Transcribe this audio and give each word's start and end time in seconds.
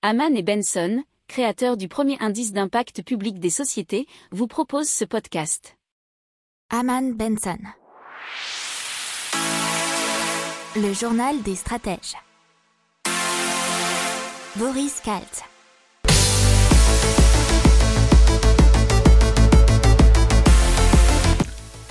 Haman 0.00 0.36
et 0.36 0.44
Benson, 0.44 1.02
créateurs 1.26 1.76
du 1.76 1.88
premier 1.88 2.16
indice 2.20 2.52
d'impact 2.52 3.02
public 3.02 3.40
des 3.40 3.50
sociétés, 3.50 4.06
vous 4.30 4.46
proposent 4.46 4.88
ce 4.88 5.04
podcast. 5.04 5.76
Haman 6.70 7.14
Benson. 7.14 7.58
Le 10.76 10.92
journal 10.92 11.42
des 11.42 11.56
stratèges. 11.56 12.14
Boris 14.54 15.00
Kalt. 15.00 15.42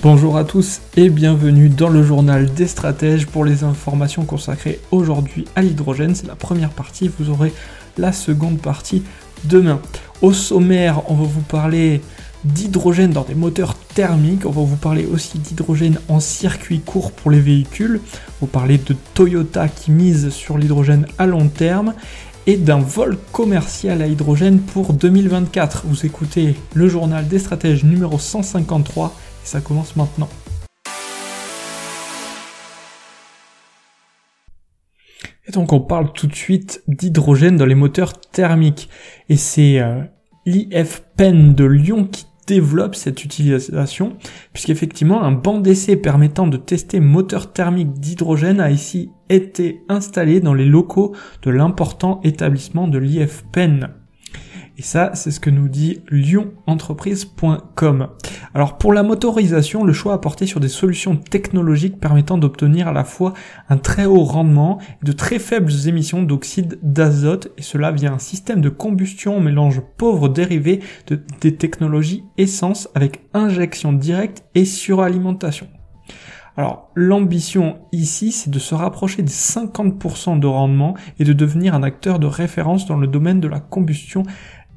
Bonjour 0.00 0.38
à 0.38 0.44
tous 0.44 0.80
et 0.96 1.10
bienvenue 1.10 1.68
dans 1.68 1.90
le 1.90 2.02
journal 2.02 2.54
des 2.54 2.68
stratèges 2.68 3.26
pour 3.26 3.44
les 3.44 3.64
informations 3.64 4.24
consacrées 4.24 4.80
aujourd'hui 4.92 5.44
à 5.56 5.60
l'hydrogène. 5.60 6.14
C'est 6.14 6.28
la 6.28 6.36
première 6.36 6.70
partie, 6.70 7.08
vous 7.08 7.28
aurez 7.28 7.52
la 7.98 8.12
seconde 8.12 8.58
partie 8.58 9.02
demain. 9.44 9.80
Au 10.22 10.32
sommaire, 10.32 11.02
on 11.10 11.14
va 11.14 11.24
vous 11.24 11.40
parler 11.40 12.00
d'hydrogène 12.44 13.10
dans 13.10 13.24
des 13.24 13.34
moteurs 13.34 13.74
thermiques, 13.74 14.46
on 14.46 14.50
va 14.50 14.62
vous 14.62 14.76
parler 14.76 15.06
aussi 15.06 15.38
d'hydrogène 15.38 15.98
en 16.08 16.20
circuit 16.20 16.80
court 16.80 17.12
pour 17.12 17.30
les 17.30 17.40
véhicules, 17.40 18.00
on 18.40 18.46
va 18.46 18.52
parler 18.52 18.78
de 18.78 18.94
Toyota 19.14 19.68
qui 19.68 19.90
mise 19.90 20.30
sur 20.30 20.56
l'hydrogène 20.56 21.06
à 21.18 21.26
long 21.26 21.48
terme 21.48 21.94
et 22.46 22.56
d'un 22.56 22.78
vol 22.78 23.18
commercial 23.32 24.00
à 24.00 24.06
hydrogène 24.06 24.60
pour 24.60 24.92
2024. 24.92 25.84
Vous 25.86 26.06
écoutez 26.06 26.54
le 26.74 26.88
journal 26.88 27.26
des 27.26 27.38
stratèges 27.38 27.84
numéro 27.84 28.18
153 28.18 29.14
ça 29.48 29.60
commence 29.60 29.96
maintenant. 29.96 30.28
Et 35.48 35.52
donc 35.52 35.72
on 35.72 35.80
parle 35.80 36.12
tout 36.12 36.26
de 36.26 36.34
suite 36.34 36.82
d'hydrogène 36.88 37.56
dans 37.56 37.66
les 37.66 37.74
moteurs 37.74 38.20
thermiques. 38.20 38.88
Et 39.28 39.36
c'est 39.36 39.80
euh, 39.80 40.02
l'IFPEN 40.46 41.54
de 41.54 41.64
Lyon 41.64 42.04
qui 42.04 42.26
développe 42.46 42.94
cette 42.94 43.24
utilisation, 43.24 44.16
puisqu'effectivement 44.54 45.22
un 45.22 45.32
banc 45.32 45.58
d'essai 45.58 45.96
permettant 45.96 46.46
de 46.46 46.56
tester 46.56 46.98
moteur 46.98 47.52
thermique 47.52 47.92
d'hydrogène 47.92 48.58
a 48.58 48.70
ici 48.70 49.10
été 49.28 49.82
installé 49.88 50.40
dans 50.40 50.54
les 50.54 50.64
locaux 50.64 51.14
de 51.42 51.50
l'important 51.50 52.20
établissement 52.24 52.88
de 52.88 52.98
l'IFPEN. 52.98 53.90
Et 54.78 54.82
ça, 54.82 55.10
c'est 55.14 55.32
ce 55.32 55.40
que 55.40 55.50
nous 55.50 55.68
dit 55.68 56.02
lyonentreprise.com. 56.08 58.08
Alors 58.54 58.78
pour 58.78 58.92
la 58.92 59.02
motorisation, 59.02 59.82
le 59.82 59.92
choix 59.92 60.14
a 60.14 60.18
porté 60.18 60.46
sur 60.46 60.60
des 60.60 60.68
solutions 60.68 61.16
technologiques 61.16 61.98
permettant 61.98 62.38
d'obtenir 62.38 62.86
à 62.86 62.92
la 62.92 63.02
fois 63.02 63.34
un 63.68 63.76
très 63.76 64.04
haut 64.04 64.22
rendement 64.22 64.78
et 65.02 65.04
de 65.04 65.10
très 65.10 65.40
faibles 65.40 65.72
émissions 65.88 66.22
d'oxyde 66.22 66.78
d'azote, 66.80 67.50
et 67.58 67.62
cela 67.62 67.90
via 67.90 68.12
un 68.12 68.20
système 68.20 68.60
de 68.60 68.68
combustion 68.68 69.40
mélange 69.40 69.82
pauvre 69.96 70.28
dérivé 70.28 70.78
de, 71.08 71.20
des 71.40 71.56
technologies 71.56 72.22
essence 72.36 72.88
avec 72.94 73.22
injection 73.34 73.92
directe 73.92 74.44
et 74.54 74.64
suralimentation. 74.64 75.66
Alors 76.58 76.90
l'ambition 76.96 77.78
ici, 77.92 78.32
c'est 78.32 78.50
de 78.50 78.58
se 78.58 78.74
rapprocher 78.74 79.22
des 79.22 79.30
50% 79.30 80.40
de 80.40 80.46
rendement 80.48 80.94
et 81.20 81.24
de 81.24 81.32
devenir 81.32 81.72
un 81.72 81.84
acteur 81.84 82.18
de 82.18 82.26
référence 82.26 82.84
dans 82.84 82.96
le 82.96 83.06
domaine 83.06 83.38
de 83.38 83.46
la 83.46 83.60
combustion 83.60 84.24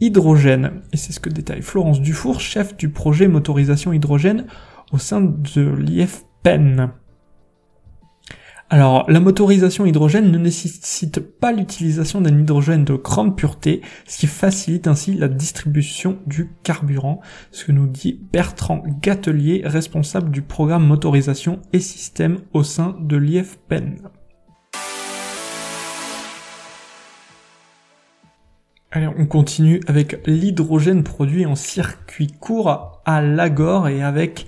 hydrogène. 0.00 0.82
Et 0.92 0.96
c'est 0.96 1.12
ce 1.12 1.20
que 1.20 1.30
détaille 1.30 1.62
Florence 1.62 2.00
Dufour, 2.00 2.40
chef 2.40 2.76
du 2.76 2.88
projet 2.88 3.28
motorisation 3.28 3.92
hydrogène 3.92 4.46
au 4.92 4.98
sein 4.98 5.20
de 5.20 5.74
l'IFPEN. 5.78 6.90
Alors, 8.70 9.10
la 9.10 9.18
motorisation 9.18 9.86
hydrogène 9.86 10.30
ne 10.30 10.36
nécessite 10.36 11.20
pas 11.20 11.52
l'utilisation 11.52 12.20
d'un 12.20 12.38
hydrogène 12.38 12.84
de 12.84 12.94
grande 12.96 13.34
pureté, 13.34 13.80
ce 14.06 14.18
qui 14.18 14.26
facilite 14.26 14.86
ainsi 14.86 15.14
la 15.14 15.28
distribution 15.28 16.18
du 16.26 16.50
carburant, 16.64 17.20
ce 17.50 17.64
que 17.64 17.72
nous 17.72 17.86
dit 17.86 18.20
Bertrand 18.30 18.82
Gatelier, 19.00 19.62
responsable 19.64 20.30
du 20.30 20.42
programme 20.42 20.86
motorisation 20.86 21.60
et 21.72 21.80
système 21.80 22.40
au 22.52 22.62
sein 22.62 22.94
de 23.00 23.16
l'IFPEN. 23.16 24.10
Allez, 28.90 29.08
on 29.18 29.26
continue 29.26 29.80
avec 29.86 30.26
l'hydrogène 30.26 31.02
produit 31.02 31.44
en 31.44 31.54
circuit 31.56 32.28
court 32.28 33.02
à 33.04 33.20
Lagor 33.20 33.88
et 33.88 34.02
avec 34.02 34.46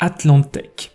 Atlantec. 0.00 0.92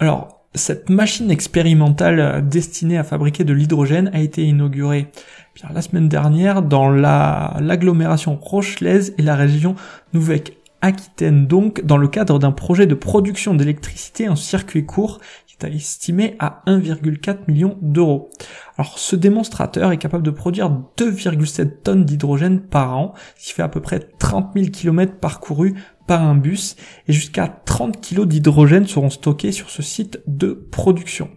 Alors, 0.00 0.40
cette 0.54 0.88
machine 0.88 1.30
expérimentale 1.30 2.48
destinée 2.48 2.96
à 2.96 3.04
fabriquer 3.04 3.44
de 3.44 3.52
l'hydrogène 3.52 4.10
a 4.14 4.20
été 4.20 4.44
inaugurée 4.44 5.08
bien, 5.54 5.68
la 5.74 5.82
semaine 5.82 6.08
dernière 6.08 6.62
dans 6.62 6.88
l'agglomération 6.88 8.36
rochelaise 8.36 9.14
et 9.18 9.22
la 9.22 9.36
région 9.36 9.76
nouvelle 10.14 10.44
Aquitaine 10.80 11.48
donc 11.48 11.84
dans 11.84 11.96
le 11.96 12.06
cadre 12.06 12.38
d'un 12.38 12.52
projet 12.52 12.86
de 12.86 12.94
production 12.94 13.54
d'électricité 13.54 14.28
en 14.28 14.36
circuit 14.36 14.86
court 14.86 15.20
estimé 15.66 16.36
à 16.38 16.62
1,4 16.66 17.38
million 17.48 17.76
d'euros. 17.82 18.30
Alors 18.76 18.98
ce 18.98 19.16
démonstrateur 19.16 19.90
est 19.90 19.98
capable 19.98 20.22
de 20.22 20.30
produire 20.30 20.70
2,7 20.96 21.82
tonnes 21.82 22.04
d'hydrogène 22.04 22.60
par 22.60 22.96
an, 22.96 23.14
ce 23.36 23.48
qui 23.48 23.54
fait 23.54 23.62
à 23.62 23.68
peu 23.68 23.80
près 23.80 23.98
30 23.98 24.52
000 24.54 24.68
km 24.68 25.16
parcourus 25.16 25.74
par 26.06 26.22
un 26.22 26.36
bus, 26.36 26.76
et 27.06 27.12
jusqu'à 27.12 27.48
30 27.48 28.00
kg 28.00 28.24
d'hydrogène 28.24 28.86
seront 28.86 29.10
stockés 29.10 29.52
sur 29.52 29.68
ce 29.68 29.82
site 29.82 30.20
de 30.26 30.52
production. 30.52 31.28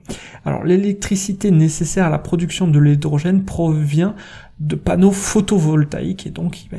Alors 0.46 0.64
l'électricité 0.64 1.52
nécessaire 1.52 2.06
à 2.06 2.10
la 2.10 2.20
production 2.20 2.68
de 2.68 2.80
l'hydrogène 2.80 3.44
provient 3.44 4.16
de 4.62 4.76
panneaux 4.76 5.12
photovoltaïques, 5.12 6.28
et 6.28 6.30
donc 6.30 6.70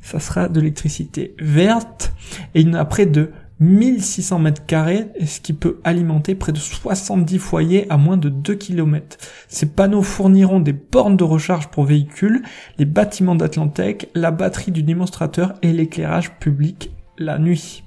ça 0.00 0.20
sera 0.20 0.48
de 0.48 0.60
l'électricité 0.60 1.34
verte, 1.38 2.14
et 2.54 2.62
il 2.62 2.68
y 2.68 2.70
en 2.70 2.74
a 2.74 2.84
près 2.86 3.04
de 3.04 3.30
1600 3.60 4.38
mètres 4.38 4.66
carrés, 4.66 5.08
ce 5.24 5.40
qui 5.40 5.52
peut 5.52 5.80
alimenter 5.84 6.34
près 6.34 6.52
de 6.52 6.58
70 6.58 7.38
foyers 7.38 7.86
à 7.90 7.96
moins 7.96 8.16
de 8.16 8.28
2 8.28 8.54
km. 8.54 9.16
Ces 9.48 9.66
panneaux 9.66 10.02
fourniront 10.02 10.60
des 10.60 10.72
bornes 10.72 11.16
de 11.16 11.24
recharge 11.24 11.68
pour 11.68 11.84
véhicules, 11.84 12.42
les 12.78 12.84
bâtiments 12.84 13.34
d'Atlantec, 13.34 14.10
la 14.14 14.30
batterie 14.30 14.72
du 14.72 14.82
démonstrateur 14.82 15.54
et 15.62 15.72
l'éclairage 15.72 16.38
public 16.38 16.92
la 17.18 17.38
nuit. 17.38 17.82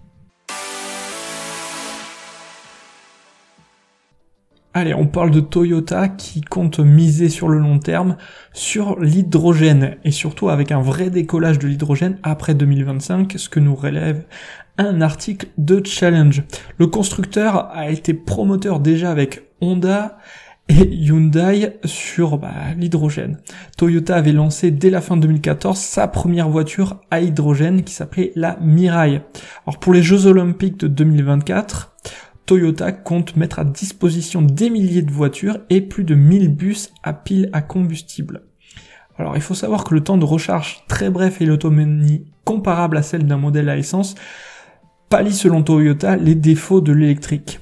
Allez, 4.81 4.95
on 4.95 5.05
parle 5.05 5.29
de 5.29 5.41
Toyota 5.41 6.09
qui 6.09 6.41
compte 6.41 6.79
miser 6.79 7.29
sur 7.29 7.49
le 7.49 7.59
long 7.59 7.77
terme 7.77 8.17
sur 8.51 8.99
l'hydrogène 8.99 9.97
et 10.03 10.09
surtout 10.09 10.49
avec 10.49 10.71
un 10.71 10.81
vrai 10.81 11.11
décollage 11.11 11.59
de 11.59 11.67
l'hydrogène 11.67 12.17
après 12.23 12.55
2025, 12.55 13.31
ce 13.37 13.47
que 13.47 13.59
nous 13.59 13.75
relève 13.75 14.25
un 14.79 15.01
article 15.01 15.49
de 15.59 15.85
Challenge. 15.85 16.41
Le 16.79 16.87
constructeur 16.87 17.69
a 17.71 17.91
été 17.91 18.15
promoteur 18.15 18.79
déjà 18.79 19.11
avec 19.11 19.43
Honda 19.61 20.17
et 20.67 20.73
Hyundai 20.73 21.77
sur 21.85 22.39
bah, 22.39 22.73
l'hydrogène. 22.75 23.37
Toyota 23.77 24.15
avait 24.15 24.31
lancé 24.31 24.71
dès 24.71 24.89
la 24.89 25.01
fin 25.01 25.15
2014 25.15 25.77
sa 25.77 26.07
première 26.07 26.49
voiture 26.49 27.01
à 27.11 27.21
hydrogène 27.21 27.83
qui 27.83 27.93
s'appelait 27.93 28.31
la 28.35 28.57
Mirai. 28.61 29.21
Alors 29.67 29.79
pour 29.79 29.93
les 29.93 30.01
Jeux 30.01 30.25
Olympiques 30.25 30.77
de 30.77 30.87
2024, 30.87 31.91
Toyota 32.51 32.91
compte 32.91 33.38
mettre 33.38 33.59
à 33.59 33.63
disposition 33.63 34.41
des 34.41 34.69
milliers 34.69 35.03
de 35.03 35.12
voitures 35.13 35.59
et 35.69 35.79
plus 35.79 36.03
de 36.03 36.16
1000 36.16 36.53
bus 36.53 36.91
à 37.01 37.13
pile 37.13 37.50
à 37.53 37.62
combustible. 37.62 38.41
Alors 39.17 39.38
il 39.38 39.41
faut 39.41 39.53
savoir 39.53 39.85
que 39.85 39.94
le 39.94 40.03
temps 40.03 40.17
de 40.17 40.25
recharge 40.25 40.84
très 40.90 41.09
bref 41.09 41.41
et 41.41 41.45
l'autonomie 41.45 42.25
comparable 42.44 42.97
à 42.97 43.03
celle 43.03 43.25
d'un 43.25 43.38
modèle 43.38 43.69
à 43.69 43.78
essence 43.78 44.16
pallie 45.07 45.31
selon 45.31 45.63
Toyota 45.63 46.17
les 46.17 46.35
défauts 46.35 46.81
de 46.81 46.91
l'électrique. 46.91 47.61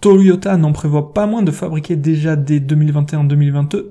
Toyota 0.00 0.56
n'en 0.56 0.70
prévoit 0.70 1.12
pas 1.12 1.26
moins 1.26 1.42
de 1.42 1.50
fabriquer 1.50 1.96
déjà 1.96 2.36
dès 2.36 2.60
2021-2022 2.60 3.86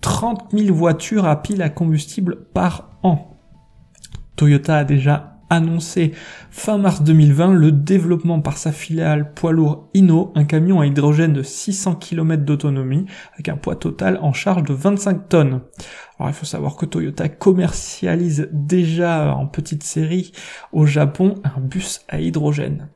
30 0.00 0.52
000 0.52 0.72
voitures 0.76 1.26
à 1.26 1.42
pile 1.42 1.60
à 1.60 1.70
combustible 1.70 2.44
par 2.54 3.00
an. 3.02 3.36
Toyota 4.36 4.76
a 4.76 4.84
déjà 4.84 5.37
annoncé 5.50 6.12
fin 6.50 6.78
mars 6.78 7.02
2020 7.02 7.52
le 7.52 7.72
développement 7.72 8.40
par 8.40 8.58
sa 8.58 8.72
filiale 8.72 9.32
poids 9.34 9.52
lourd 9.52 9.88
Inno, 9.94 10.32
un 10.34 10.44
camion 10.44 10.80
à 10.80 10.86
hydrogène 10.86 11.32
de 11.32 11.42
600 11.42 11.96
km 11.96 12.44
d'autonomie 12.44 13.06
avec 13.34 13.48
un 13.48 13.56
poids 13.56 13.76
total 13.76 14.18
en 14.22 14.32
charge 14.32 14.64
de 14.64 14.74
25 14.74 15.28
tonnes. 15.28 15.60
Alors 16.18 16.30
il 16.30 16.34
faut 16.34 16.46
savoir 16.46 16.76
que 16.76 16.86
Toyota 16.86 17.28
commercialise 17.28 18.48
déjà 18.52 19.34
en 19.34 19.46
petite 19.46 19.82
série 19.82 20.32
au 20.72 20.86
Japon 20.86 21.34
un 21.44 21.60
bus 21.60 22.00
à 22.08 22.20
hydrogène. 22.20 22.88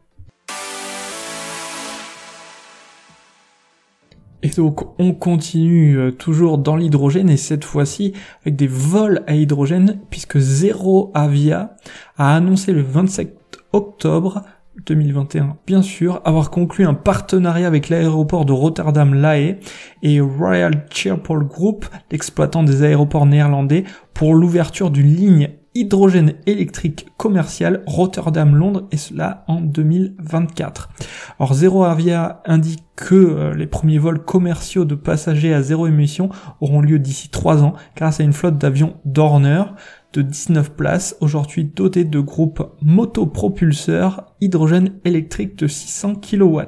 Et 4.42 4.48
donc 4.50 4.98
on 4.98 5.12
continue 5.12 5.98
euh, 5.98 6.10
toujours 6.10 6.58
dans 6.58 6.76
l'hydrogène 6.76 7.30
et 7.30 7.36
cette 7.36 7.64
fois-ci 7.64 8.12
avec 8.42 8.56
des 8.56 8.66
vols 8.66 9.22
à 9.26 9.34
hydrogène 9.34 10.00
puisque 10.10 10.38
Zero 10.38 11.12
Avia 11.14 11.76
a 12.18 12.34
annoncé 12.34 12.72
le 12.72 12.82
27 12.82 13.36
octobre 13.72 14.42
2021, 14.86 15.58
bien 15.66 15.82
sûr, 15.82 16.20
avoir 16.24 16.50
conclu 16.50 16.86
un 16.86 16.94
partenariat 16.94 17.66
avec 17.66 17.88
l'aéroport 17.88 18.44
de 18.44 18.52
Rotterdam-La 18.52 19.38
Haye 19.38 19.58
et 20.02 20.20
Royal 20.20 20.86
Schiphol 20.90 21.46
Group, 21.46 21.84
l'exploitant 22.10 22.62
des 22.62 22.82
aéroports 22.82 23.26
néerlandais, 23.26 23.84
pour 24.14 24.34
l'ouverture 24.34 24.90
d'une 24.90 25.14
ligne 25.14 25.50
hydrogène 25.74 26.34
électrique 26.46 27.08
commercial 27.16 27.82
Rotterdam-Londres 27.86 28.86
et 28.90 28.96
cela 28.96 29.44
en 29.48 29.60
2024. 29.60 30.90
Alors 31.38 31.54
Zero 31.54 31.84
Avia 31.84 32.42
indique 32.44 32.84
que 32.96 33.14
euh, 33.14 33.54
les 33.54 33.66
premiers 33.66 33.98
vols 33.98 34.24
commerciaux 34.24 34.84
de 34.84 34.94
passagers 34.94 35.54
à 35.54 35.62
zéro 35.62 35.86
émission 35.86 36.30
auront 36.60 36.80
lieu 36.80 36.98
d'ici 36.98 37.28
trois 37.30 37.62
ans 37.62 37.74
grâce 37.96 38.20
à 38.20 38.24
une 38.24 38.32
flotte 38.32 38.58
d'avions 38.58 38.94
Dorner 39.04 39.64
de 40.12 40.22
19 40.22 40.72
places, 40.72 41.16
aujourd'hui 41.20 41.64
dotée 41.64 42.04
de 42.04 42.20
groupes 42.20 42.62
motopropulseurs 42.82 44.26
hydrogène 44.40 44.92
électrique 45.04 45.56
de 45.56 45.66
600 45.66 46.16
kW. 46.16 46.60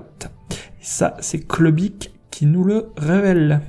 Ça, 0.80 1.16
c'est 1.20 1.46
Clubic 1.46 2.12
qui 2.30 2.46
nous 2.46 2.64
le 2.64 2.88
révèle. 2.96 3.60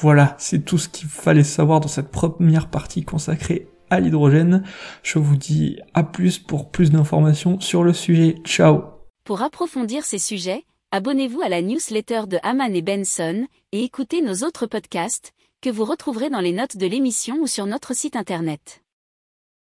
Voilà, 0.00 0.36
c'est 0.38 0.64
tout 0.64 0.78
ce 0.78 0.88
qu'il 0.88 1.08
fallait 1.08 1.44
savoir 1.44 1.80
dans 1.80 1.88
cette 1.88 2.10
première 2.10 2.68
partie 2.68 3.04
consacrée 3.04 3.68
à 3.88 3.98
l'hydrogène. 3.98 4.62
Je 5.02 5.18
vous 5.18 5.36
dis 5.36 5.78
à 5.94 6.02
plus 6.02 6.38
pour 6.38 6.70
plus 6.70 6.90
d'informations 6.90 7.60
sur 7.60 7.82
le 7.82 7.92
sujet. 7.92 8.36
Ciao 8.44 8.82
Pour 9.24 9.42
approfondir 9.42 10.04
ces 10.04 10.18
sujets, 10.18 10.64
abonnez-vous 10.90 11.40
à 11.40 11.48
la 11.48 11.62
newsletter 11.62 12.22
de 12.28 12.38
Haman 12.42 12.74
et 12.74 12.82
Benson 12.82 13.46
et 13.72 13.84
écoutez 13.84 14.20
nos 14.20 14.46
autres 14.46 14.66
podcasts 14.66 15.32
que 15.62 15.70
vous 15.70 15.84
retrouverez 15.84 16.28
dans 16.28 16.40
les 16.40 16.52
notes 16.52 16.76
de 16.76 16.86
l'émission 16.86 17.36
ou 17.40 17.46
sur 17.46 17.66
notre 17.66 17.94
site 17.94 18.16
internet. 18.16 18.82